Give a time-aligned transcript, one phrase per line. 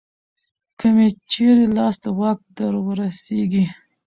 [0.79, 3.65] که مې چېرې لاس د واک درورسېږي